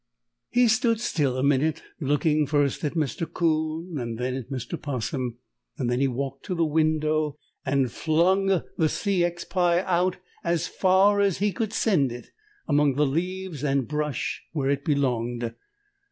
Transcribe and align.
He 0.49 0.67
stood 0.67 0.99
still 0.99 1.37
a 1.37 1.43
minute, 1.43 1.83
looking 1.99 2.47
first 2.47 2.83
at 2.83 2.95
Mr. 2.95 3.31
'Coon 3.31 3.99
and 3.99 4.17
then 4.17 4.33
at 4.33 4.49
Mr. 4.49 4.75
'Possum. 4.81 5.37
Then 5.77 5.99
he 5.99 6.07
walked 6.07 6.43
to 6.45 6.55
the 6.55 6.65
window 6.65 7.37
and 7.63 7.91
flung 7.91 8.63
the 8.79 8.89
C. 8.89 9.23
X. 9.23 9.45
pie 9.45 9.81
out 9.83 10.17
as 10.43 10.65
far 10.67 11.19
as 11.21 11.37
he 11.37 11.51
could 11.51 11.71
send 11.71 12.11
it 12.11 12.31
among 12.67 12.95
the 12.95 13.05
leaves 13.05 13.63
and 13.63 13.87
brush, 13.87 14.41
where 14.53 14.71
it 14.71 14.83
belonged. 14.83 15.53